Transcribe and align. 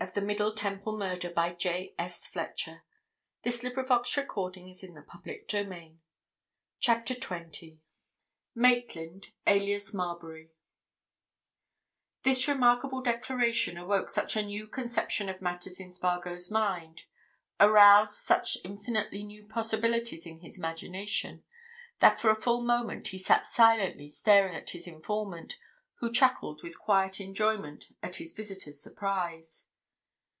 "That 0.01 0.15
Chamberlayne 0.15 0.97
never 0.97 1.15
did 1.15 1.35
die, 1.35 1.45
and 1.45 1.57
that 1.95 2.33
that 2.33 2.55
coffin 2.57 2.81
was 3.43 3.63
weighted 3.63 4.33
with 4.33 5.03
lead!" 5.23 5.43
he 5.47 5.59
answered. 5.59 5.99
CHAPTER 6.79 7.13
TWENTY 7.13 7.81
MAITLAND 8.55 9.27
ALIAS 9.45 9.93
MARBURY 9.93 10.49
This 12.23 12.47
remarkable 12.47 13.03
declaration 13.03 13.77
awoke 13.77 14.09
such 14.09 14.35
a 14.35 14.41
new 14.41 14.65
conception 14.67 15.29
of 15.29 15.39
matters 15.39 15.79
in 15.79 15.91
Spargo's 15.91 16.49
mind, 16.49 17.03
aroused 17.59 18.15
such 18.15 18.57
infinitely 18.65 19.23
new 19.23 19.45
possibilities 19.47 20.25
in 20.25 20.39
his 20.39 20.57
imagination, 20.57 21.43
that 21.99 22.19
for 22.19 22.31
a 22.31 22.35
full 22.41 22.61
moment 22.61 23.09
he 23.09 23.19
sat 23.19 23.45
silently 23.45 24.09
staring 24.09 24.55
at 24.55 24.71
his 24.71 24.87
informant, 24.87 25.59
who 25.99 26.11
chuckled 26.11 26.63
with 26.63 26.79
quiet 26.79 27.21
enjoyment 27.21 27.85
at 28.01 28.15
his 28.15 28.33
visitor's 28.33 28.81
surprise. 28.81 29.67